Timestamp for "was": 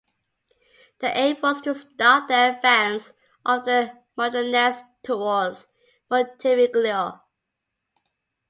1.43-1.61